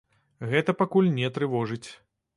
Гэта 0.53 0.75
пакуль 0.79 1.13
не 1.19 1.31
трывожыць. 1.37 1.87